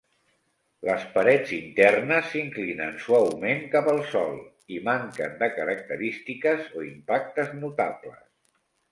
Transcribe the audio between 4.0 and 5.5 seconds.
sòl i manquen de